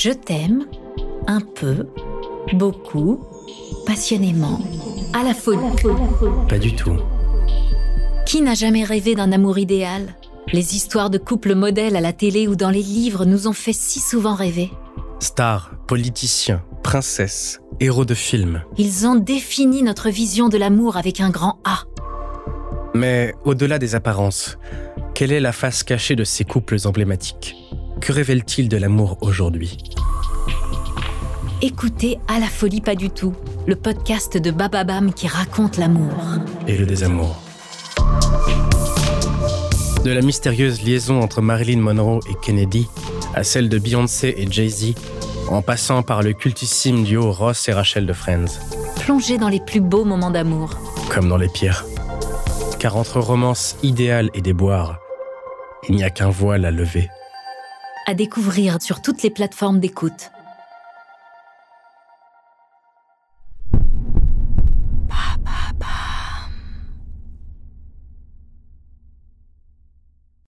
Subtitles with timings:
[0.00, 0.64] Je t'aime
[1.26, 1.88] un peu,
[2.52, 3.18] beaucoup,
[3.84, 4.60] passionnément,
[5.12, 5.58] à la folie.
[6.48, 6.98] Pas du tout.
[8.24, 10.14] Qui n'a jamais rêvé d'un amour idéal?
[10.52, 13.72] Les histoires de couples modèles à la télé ou dans les livres nous ont fait
[13.72, 14.70] si souvent rêver.
[15.18, 18.62] Stars, politiciens, princesses, héros de films.
[18.76, 21.82] Ils ont défini notre vision de l'amour avec un grand A.
[22.94, 24.58] Mais au-delà des apparences,
[25.14, 27.56] quelle est la face cachée de ces couples emblématiques?
[28.00, 29.78] Que révèle-t-il de l'amour aujourd'hui
[31.62, 33.34] Écoutez À la folie pas du tout,
[33.66, 36.12] le podcast de Bababam qui raconte l'amour.
[36.66, 37.36] Et le désamour.
[40.04, 42.86] De la mystérieuse liaison entre Marilyn Monroe et Kennedy
[43.34, 44.94] à celle de Beyoncé et Jay-Z,
[45.50, 48.58] en passant par le cultissime duo Ross et Rachel de Friends.
[49.00, 50.70] Plongez dans les plus beaux moments d'amour.
[51.10, 51.84] Comme dans les pires.
[52.78, 54.98] Car entre romance idéale et déboire,
[55.88, 57.08] il n'y a qu'un voile à lever.
[58.08, 60.30] À découvrir sur toutes les plateformes d'écoute.